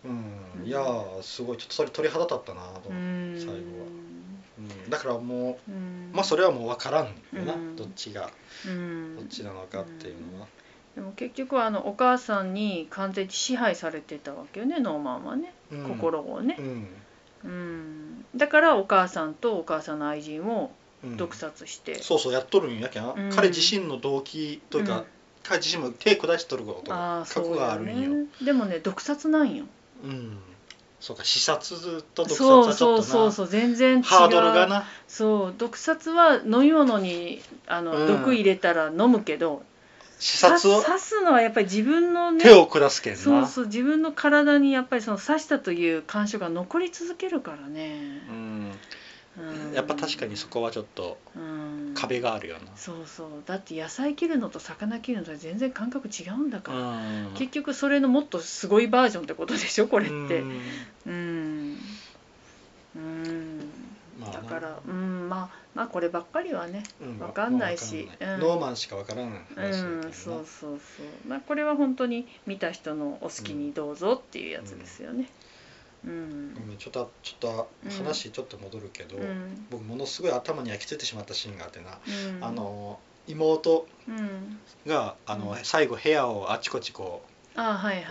[0.03, 0.63] うん。
[0.63, 3.35] んいやーすごいちょっとそれ鳥肌立ったなと思って、うん。
[3.37, 3.57] 最後は。
[4.59, 6.11] うん、だからもううん。
[6.11, 7.75] まあそれはもう分からんよな、うん。
[7.77, 8.29] どっちが
[8.67, 9.15] うん。
[9.15, 10.47] どっちなのかっていうのは、
[10.95, 15.83] でも結局はあのお母さんに完全に支配されてたわけよねノーマンはね、うん。
[15.87, 16.57] 心をね。
[16.59, 16.87] う、ん。
[17.43, 20.71] うん、だからお母さんとお母さんの愛人を
[21.03, 21.17] うん。
[21.17, 23.29] 毒殺して、そうそうやっとるんやけん、うん。
[23.31, 25.05] 彼自身の動機というか、うん
[25.43, 28.09] 彼自身も手下しとること覚悟があるんよ。
[28.09, 28.25] ね。
[28.43, 29.65] でもね毒殺なんよ。
[30.03, 30.37] うん。
[30.99, 33.03] そうか視察と毒殺はちょっとな。
[33.03, 34.03] そうそうそう全然違う。
[34.03, 34.85] ハードルがな。
[35.07, 35.53] そう。
[35.57, 38.07] 毒殺は飲み物にあの、うん。
[38.07, 39.63] 毒入れたら飲むけど
[40.19, 40.83] 視察を？
[40.83, 43.19] 刺すのはやっぱり自分のね手を下すけんな。
[43.19, 43.65] そうそう。
[43.65, 48.71] 自分の体にやっぱりその刺したという感触が残り続けるからね、うんうん
[49.73, 51.93] やっぱ確かにそこはちょっとうん。
[51.93, 53.29] 壁があるよそうそう。
[53.45, 60.13] だって野菜切るのと魚切るのとは全然感覚違うんだから、結局それのもっとすごいバージョンってことでしょこれって。
[60.13, 61.77] うん。
[62.95, 63.59] うん。
[64.31, 68.07] だからうんまあまあこればっかりはねうんわかんないし。
[68.19, 69.37] ノーマンしかわからな。
[69.37, 71.07] いうんそうそうそう。
[71.27, 75.29] まあこれは本当に見た人のお好きにどうぞっていうやつですよね
[76.05, 76.53] うん。
[76.55, 79.67] ごめんちょっとちょっと話ちょっと戻るけど、うん。
[79.69, 81.99] 僕ものすごい頭に焼き付いてしまったシーンがあってな、
[82.35, 82.43] うん。
[82.43, 84.59] あの妹うん。
[84.87, 85.57] があの、うん。
[85.63, 87.23] 最後部屋をあちこちこ
[87.55, 87.59] う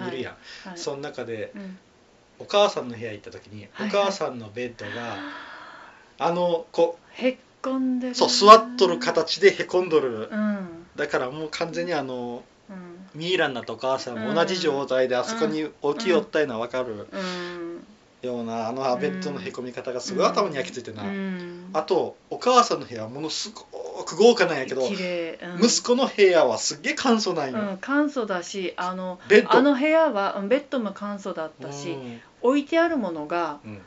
[0.04, 0.78] 見るやん、はい。
[0.78, 1.78] その中でうん。
[2.38, 5.18] お母さんの部屋行った時に、はいお母さんのベッドが
[6.18, 8.12] あのこへっこんでる。
[8.12, 10.86] うそう座っとる形でへこんどる、うん。
[10.96, 12.42] だからもう完全にあのうん
[13.14, 14.18] ミイラになったお母さん。
[14.18, 15.68] も同じ状態であそこに
[15.98, 17.86] 起きよったいうのは分かるうん。
[18.22, 21.70] ようなあのベッドのへこみ方がすごい頭に焼き付いてな、うん。
[21.72, 29.18] あとお母さんの部屋はものすごく豪華なんやけど息子の部屋はすっげえ簡素なんよ、うん簡素だしあの
[29.48, 32.20] あの部屋はうんベッドも簡素だったし、うん。
[32.42, 33.80] 置いてあるものがうん。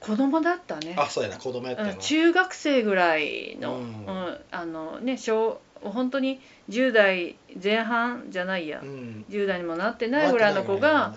[0.00, 0.94] 子供だったね。
[0.98, 9.24] あそうやな子供やったう中学生ぐらいの、ううんんあのね小本当に10代前半じゃないや、うん。
[9.28, 11.14] 10代にもなってないぐらいの子が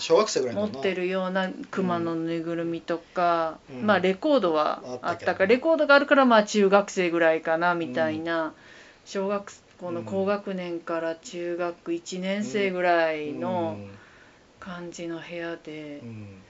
[0.54, 3.88] 持ってるような熊のぬいぐるみとか、うん。
[3.88, 8.54] まあレコードはあったからレコードがあるからまあ中学生ぐらいかなみたいな、
[9.06, 13.78] 小学校の高学年から中学1年生ぐらいの
[14.60, 16.10] 感じの部屋でう、ん。
[16.10, 16.42] うん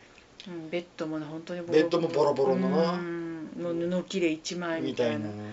[0.72, 2.94] ベッドもね本当にボベッドもボロボロのな。
[2.94, 3.50] うん。
[3.58, 5.18] 布切れ1枚みたいな。
[5.18, 5.44] みたいな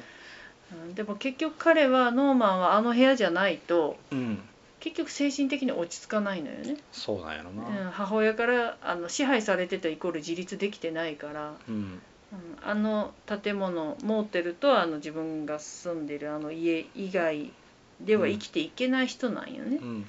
[0.89, 4.39] うんでも結局彼はノーマンはあの部屋じゃないとうん。
[4.81, 11.75] 結局精神的に落ち着かないのよね、そうなんやろうん、な母親からあの支配されてたイコール自立できてないから、うん。
[11.75, 17.51] うん、あの建物モーテルとあの自分が住んでるあの家以外
[17.99, 19.79] では生きていけない人なんよね。
[19.81, 20.07] う、ん。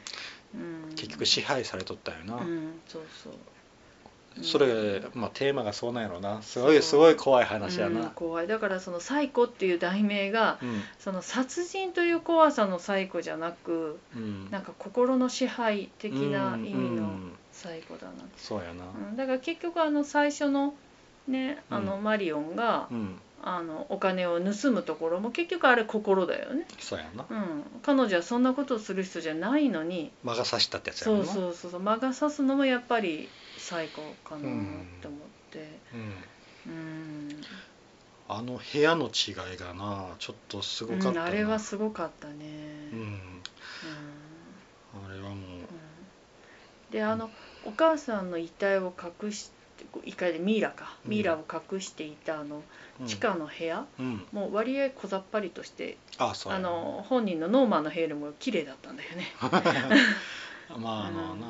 [0.56, 2.36] うん、結局支配されとったよな。
[2.36, 3.34] うんそうそう
[4.42, 6.42] それまあテーマがそうなんやろな。
[6.42, 8.48] すごいすごい怖い話やうんな怖い。
[8.48, 10.82] だからその「サイコ」っていう題名がうん。
[11.00, 14.50] その殺人という怖さのサイコじゃなくうん。
[14.52, 18.84] なんか心の支配的な意味うのんサイコだな、そうやな。
[19.10, 20.74] うん、だから結局あの最初の
[21.28, 23.20] ねあのうマリオンが、うん。
[23.48, 27.26] あのお金を盗むところも結局あれ心だよね、そうやな。
[27.30, 30.12] うん、彼女はそんなことをする人じゃないのに。
[30.24, 31.24] 魔が差したってやつやな。
[31.24, 31.80] そうそうそう。
[31.80, 33.30] 魔が差すのもやっぱり
[33.66, 34.44] サイコかなっ
[35.02, 35.80] て思って。
[35.92, 36.72] うん。
[36.72, 37.30] うん、
[38.28, 41.22] あの部屋の違いがなちょっとすごかったな。
[41.24, 42.36] うんあれはすごかったね。
[42.94, 43.00] うん。
[43.00, 43.42] うん。
[45.04, 45.36] あれはもう。
[45.36, 45.36] ん。
[46.92, 47.32] であの
[47.66, 49.56] お母さんの遺体を隠して
[50.04, 50.96] 遺体でミイラか。
[51.04, 51.10] うん。
[51.10, 52.62] ミイラを隠していたあの
[53.02, 54.28] う地下の部屋、うん。
[54.32, 61.38] もう割合小ざっぱりとしてあの本人のノーマンの部屋よりも綺麗だったんだよね、 まああのうん。
[61.40, 61.48] うん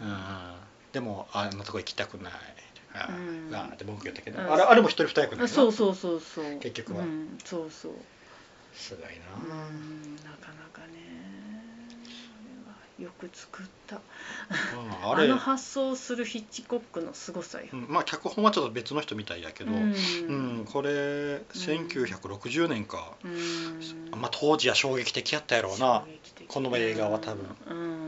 [0.00, 0.67] うん
[0.98, 2.32] でもあんなとこ行きたくない
[2.92, 3.54] あうん。
[3.54, 4.52] あって文句言ったけどうん。
[4.52, 6.58] あれあれも一人二役なんやなそうそうそうそう。
[6.58, 7.02] 結局は。
[7.02, 7.92] うん、そうそう。
[8.74, 10.98] すごいうんななかなかね。
[12.66, 13.96] あれはよく作った。
[13.96, 15.26] うんあれ。
[15.26, 17.66] あの発想をするヒッチコックの凄さよ。
[17.72, 19.94] うんまあ脚本はちょっと別の人みたいやけどうん。
[19.94, 20.32] う
[20.62, 23.12] んこれ1960年か。
[23.24, 24.20] うん。
[24.20, 26.02] まあ当時は衝撃的やったやろうな。
[26.04, 26.48] 衝撃的。
[26.48, 27.46] この映画は多分。
[27.68, 28.07] うんうん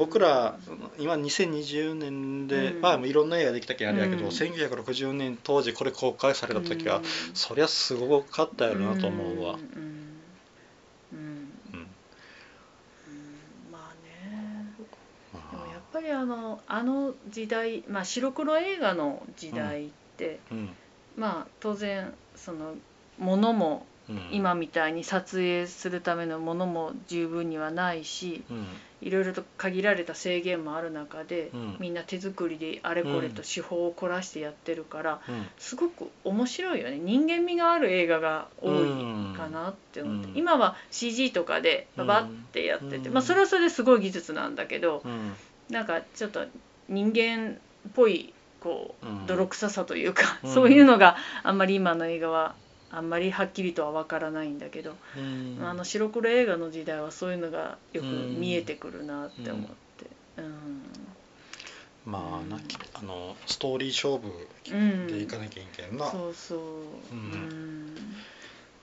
[0.00, 0.54] 僕ら
[0.98, 2.80] 今2020年で、うん。
[2.80, 4.30] まあいろんな映画できたけんあれやけど、うん。
[4.30, 7.02] 1960年当時これ公開された時は、うん。
[7.34, 9.52] そりゃすごかったやろなと思うわ。
[9.52, 10.20] ん、うんうん。
[11.12, 11.50] うん。
[11.74, 11.86] うん。
[13.70, 14.66] まあね。
[15.34, 20.70] までもやっあぱりあのあの時代まあ白黒映画の時代って、うん。
[21.16, 22.74] まあ当然その
[23.18, 28.66] ものもうん、今みたいに撮影するためのものも十分にはないしうん。
[29.02, 31.76] いろいろと限られた制限もある中で、うん。
[31.80, 35.46] みんな手作りであれこれと手法を凝らしてやってるから、うん。
[35.58, 36.98] すごく面白いよね。
[36.98, 40.36] 人間味がある映画が多いかなって思って、うん。
[40.36, 43.14] 今は CG とかでババってやってて、うん。
[43.14, 45.32] まあ、それはそれですごい技術なんだけどうん。
[45.70, 46.44] なんかちょっと
[46.88, 49.26] 人間っぽいこううん。
[49.26, 50.52] 泥臭さというか、うん。
[50.52, 52.54] そういうのがあんまり今の映画は
[52.92, 55.58] あんまりはっきりとは分からないんだけど、うん。
[55.62, 60.06] あの白黒映画の時代はそういうのがよく見えてくるなって思って。
[60.38, 60.82] うん。
[62.06, 64.32] まあなきあのストーリー勝負
[64.72, 66.58] うんでいかなきゃいけんな、そうそう、
[67.12, 67.94] うん。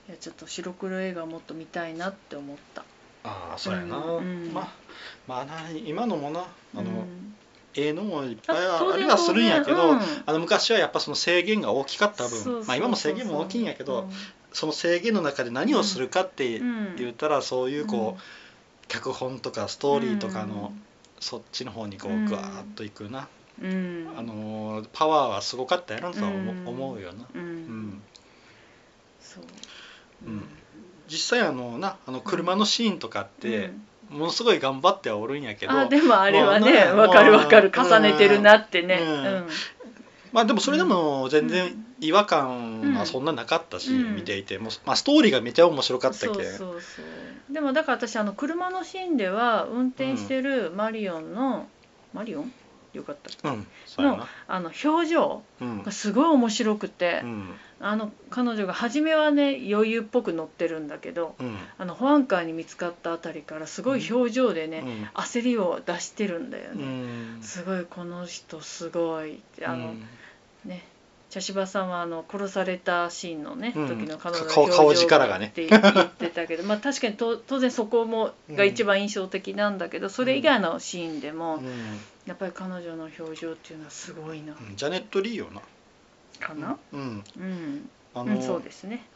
[0.08, 2.84] いやちょっと白黒映画もっと見たいなって思った。
[3.24, 4.52] ああそうやな、うん。
[4.54, 4.72] まあ
[5.26, 7.17] まあな今のもなあの、うん
[7.74, 9.92] ええのもいっぱいあありはするんやけど、
[10.26, 14.10] あの昔はやっぱその制限が大きかった分まあ、今も制限も大きいんやけど、うん。
[14.52, 16.96] その制限の中で何をするかってうん。
[16.96, 20.72] 言ったら、そういうこう、脚本とかストーリーとかの、
[21.20, 23.28] そっちの方にこうグワーッといくな、
[23.62, 24.08] うん。
[24.16, 26.68] あのーパワーはすごかったやろとは思,、うん。
[26.68, 28.02] 思うよな、うん、
[30.26, 30.42] うん。
[31.08, 38.98] 実際あのなあの車のシーンとかって、うんものすごい頑張ってはおるんやけどあでもあれはねわかるわかる重ねてるなってね。
[39.00, 39.10] うん。
[39.10, 39.46] うん。
[40.32, 41.84] まあでもそれでも全う然ん。
[42.00, 44.14] 違和感はそんななかったし、うん。
[44.16, 44.58] 見ていて。
[44.58, 47.02] もう、まあ、ストーリーがめちゃ面白かったけそうそうそ
[47.50, 47.52] う。
[47.52, 51.66] でもだから私あの車のシーンでは運転してるマリオンの、
[52.14, 52.52] マリオン？
[52.94, 53.48] よかったっけ？
[53.48, 53.66] うん。
[53.84, 54.28] そうやな。
[54.46, 55.82] あの表情うん。
[55.82, 61.56] がすごい面白くて、うんあの彼女が初めはね余裕っぽく乗ってるんだけどうん。
[61.78, 65.08] あの保安官に見つかったあたりからすごい表情でね、うん。
[65.14, 66.84] 焦りを出してるんだようね、
[67.38, 67.42] ん。
[67.42, 69.36] すごいこの人すごい。
[69.36, 70.04] ってあの、うん。
[70.64, 70.84] ね
[71.30, 73.86] 茶芝さんはあの殺されたシーンのね、うん。
[73.86, 75.46] 時の彼女の顔顔力がね。
[75.46, 81.64] って言ってたけどまあ確かにと当然そこもが一番印象的なんだけどそれ以外のシーンでも、うん。
[82.26, 84.76] やっぱり彼女の表情っていうのはすごいな、うん。
[84.76, 85.60] ジャネット・リーよな
[86.38, 86.76] かな？
[86.92, 87.24] うん。
[87.36, 89.06] うん、あのうん、そうですね。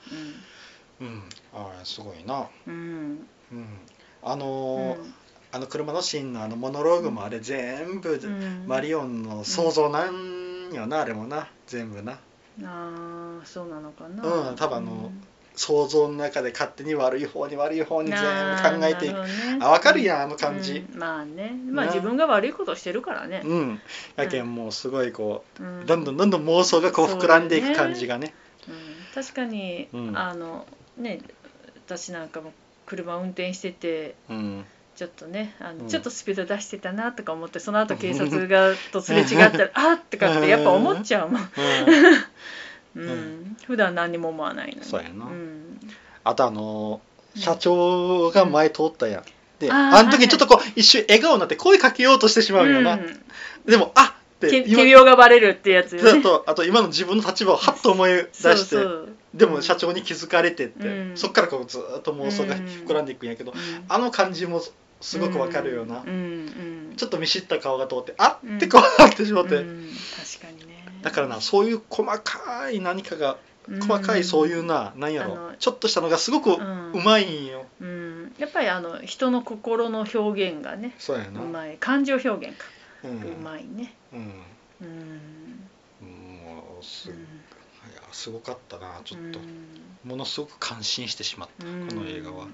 [1.01, 1.23] うん。
[1.55, 2.47] あれすごいな。
[2.67, 3.27] うん。
[3.53, 3.67] うん。
[4.23, 4.39] あうん。
[4.39, 5.13] のー
[5.55, 8.65] あの車のシーンのあのモノローグもあれ全部、うん。
[8.67, 11.51] マリオンの想像なんよな、あれもな。
[11.67, 12.13] 全部な。
[12.13, 12.19] あ
[12.65, 14.23] あそうなのかな。
[14.23, 15.13] うん多分あの
[15.55, 19.15] 想像の中で勝手に悪い方に悪い方に全部考えていく。
[19.15, 19.21] く
[19.61, 20.85] あ分かるやんあの感じ。
[20.93, 21.55] うんまあね。
[21.71, 23.81] まあな自分が悪いことをしてるからね、うん、
[24.17, 28.35] やけんもうすごいこううどんどんどんどん妄想がこう膨らんでいく感じがね。
[28.69, 28.75] うん。
[29.15, 30.19] 確かに、うん。
[30.19, 31.21] あのね
[31.87, 32.53] 私なんかも
[32.87, 34.65] 車運転しててうん。
[34.95, 35.89] ちょっとねあの、うん。
[35.89, 41.49] ちょっとスピード出してたなとか思ってその後警察がとすれ違ったらあっとかってやっぱ思っちゃうもん、うんん
[42.95, 44.85] 普段何にも思わないのに。
[44.85, 45.27] そうやな。
[45.27, 45.81] うん。
[46.25, 49.25] あとあのー社長が前通ったやん。
[49.59, 53.23] であの時にちょっとこう一瞬笑顔になって声かけようとしてしまうよな、うん。
[53.65, 56.23] でもあっけて仮病がバレるってやつね。
[56.23, 58.77] とあと今の自分の立場をハッと思い出して
[59.33, 61.17] でも社長に気づかれてって、うん。
[61.17, 63.59] そっからこうずーっと妄想が膨らんでいくんやけど、うん。
[63.89, 64.61] あの感じも
[65.01, 69.89] すごくわかるよな、うんうんちょっと見知った顔が通ってあうんってこうなってしまって、うん
[70.39, 70.72] 確かにね
[71.03, 73.37] だからなそういう細かい何かが
[73.81, 75.53] 細かいそういうな、なんやろ。
[75.59, 76.59] ちょっとしたのがすごくう
[77.05, 77.91] まいんよ、うん、う
[78.27, 81.41] んやっぱりあの人の心の表現がねそうやな。
[81.43, 81.77] うまい。
[81.79, 82.67] 感情表現か、
[83.05, 83.95] ううんまいね。
[84.13, 84.43] うん。
[84.81, 86.07] うん。
[86.45, 87.21] もうす,、うんい
[87.95, 90.09] やすごかったなちょっと、うん。
[90.11, 91.89] ものすごく感心してしまった、うん。
[91.89, 92.47] この映画は、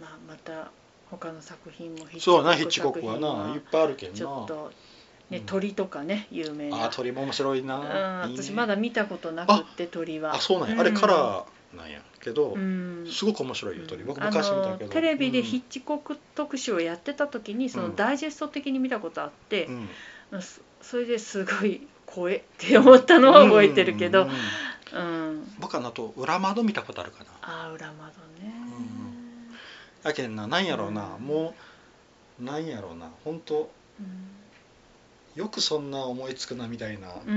[0.00, 0.70] まあまた
[1.10, 4.16] 他の作品もヒッチコックはないっぱいあるけんな。
[4.16, 4.72] ちょっと
[5.30, 5.44] ねうん。
[5.44, 6.86] 鳥とかね有名な。
[6.86, 10.34] あ鳥も面白いな、うん、私まだ見たことなくって鳥は。
[10.34, 13.06] あそうなんや、あれカラーなんやけど、うん。
[13.10, 14.04] すごく面白いよ鳥。
[14.04, 14.86] 僕あ昔見たけど。
[14.86, 17.88] のテレビでヒッッチコック特集をやってた時にそうん。
[17.88, 19.88] のダイジェスト的に見たことあって、うん。
[20.40, 24.38] そそれですごい怖って思ったのは覚えてるけど、うんうん
[25.60, 27.30] 僕はあと裏窓見たことあるかな。
[27.42, 28.04] ああ裏窓
[28.40, 28.54] ね、
[30.02, 31.26] やけんななんやろうな、うん。
[31.26, 31.54] も
[32.40, 33.10] うなんやろうな。
[33.22, 34.37] 本当うん
[35.38, 37.36] よくそんな思いつくなみたいな、がうん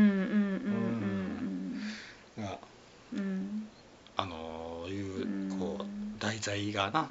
[3.14, 3.68] うん
[4.18, 5.60] あのいううん。
[5.60, 5.86] こう
[6.20, 7.10] 題材がな、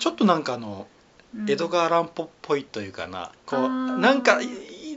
[0.00, 0.88] ちょっとなんかあの
[1.36, 1.48] うん。
[1.48, 3.30] 江戸川乱歩っぽいというかな。
[3.46, 4.40] こうなんか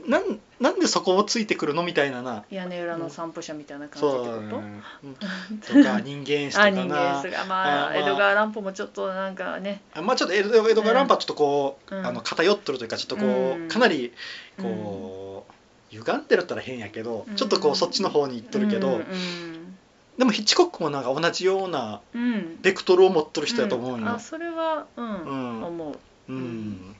[0.08, 2.44] なんなんでそこをついてくるのみたいなな。
[2.50, 5.82] 屋根裏の散歩者みたいな感じってこと、うん。
[5.82, 7.96] とか人間史とあか 人間なすがまああまあ。
[7.96, 9.82] 江戸川乱歩もちょっとなんかね。
[9.94, 12.06] あまあちょっと江戸川乱歩はちょっとこう、うん。
[12.06, 13.68] あの偏ってるというかちょっとこう、うん。
[13.68, 14.12] かなり
[14.60, 17.36] こう、歪んでるったら変やけど、うん。
[17.36, 19.76] ちょっとこうそっちの方に行っとるけど、うん
[20.16, 22.22] でもヒッチコックもなんか同じようなうん。
[22.22, 24.04] うんベクトルを持っとる人やと思うよ。
[24.04, 24.08] ん。
[24.08, 24.20] あ。
[24.20, 25.64] それはうん、うん。
[25.64, 25.98] 思う。
[26.28, 26.96] うん、うん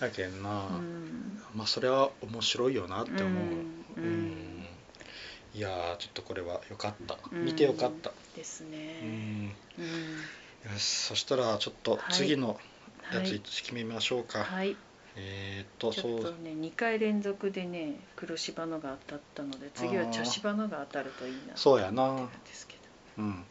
[0.00, 1.42] やけんな、うん。
[1.54, 3.44] まあそれは面白いよなって思う。
[3.96, 4.04] うん。
[4.04, 4.66] うん。
[5.54, 7.44] いやーちょっとこれはよかった、うん。
[7.44, 8.12] 見てよかった。
[8.36, 8.70] ですうん。
[8.70, 10.14] ねうん。
[10.72, 12.58] よしそしたらちょっと次の
[13.12, 13.40] やつはい。
[13.40, 14.44] 決めましょうか。
[14.44, 14.76] はい。
[15.16, 16.42] えーっとちょっとそう。
[16.42, 22.28] ね2回連続でね黒芝のが当たったので次は茶芝のが当たるといいなそうやな。
[23.18, 23.44] うん。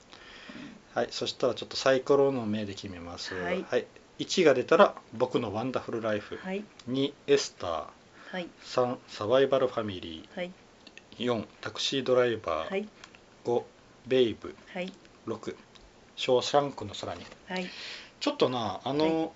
[0.94, 3.36] はい、そしたらちょっとサイコロの目で決めます。
[3.36, 3.86] はい
[4.20, 6.38] 1が出たら僕のワンダフルライフ。
[6.38, 7.86] はい2エスター。
[8.32, 11.26] はい3サバイバルファミリはいー。
[11.26, 12.70] 4タクシードライバー。
[12.70, 12.88] はい
[13.46, 13.64] 5
[14.08, 14.56] ベイブ。
[14.74, 14.92] はい
[15.28, 15.56] 6
[16.16, 17.26] ショーシャンクの空に。
[17.48, 17.68] はい
[18.20, 19.32] ちょっとなあの、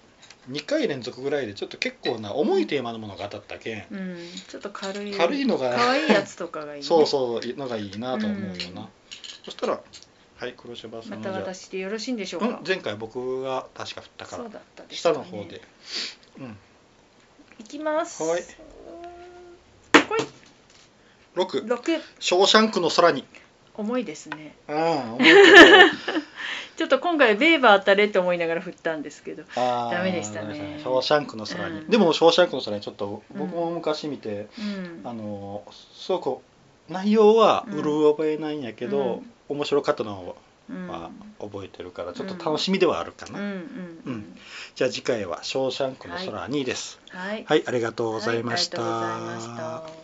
[0.49, 4.17] 2回連続ぐらいでちょっと結構な重いテーマのものが当たったけん、うん
[4.47, 8.87] ちょっと軽い軽いのが可愛いやつとかがいい、ね、そうそうのがいいなと思うよな、うん
[9.43, 9.79] そしたら
[10.41, 11.43] はい黒柴さまんのじゃあ。
[11.43, 14.43] た私でよろしいんでしょうか、うん、前回僕が確か振ったから。
[14.45, 15.13] そうだったですね。
[15.13, 15.61] の方で、
[16.39, 16.57] うん。
[17.59, 18.23] いきます。
[18.23, 18.41] はい。
[20.09, 20.21] こい。
[21.35, 23.23] 6 6ショーシャンクの空に。
[23.75, 24.55] 重いですね。
[24.67, 25.25] うん重い
[26.75, 29.43] ちょっと今回ベーバー当たれって思いながら振ったんですけど。
[29.55, 30.79] ダメでしたね。
[30.79, 31.87] ショーシャンクの空に、うん。
[31.87, 35.01] でもショーシャンクの空にちょっと僕も昔見て、うん。
[35.03, 35.63] あの
[35.93, 39.21] すごく内容はうる覚えないんやけど、
[39.51, 40.35] 面白かったの
[40.69, 40.87] うん。
[40.87, 44.39] は覚えてるからちょっと楽しみではあるかな、うんうんうん。
[44.75, 46.99] じゃあ次回は「ショーシャンクの空に」です。
[47.09, 47.43] はい。
[47.45, 50.00] はい、ありがとうございました、はい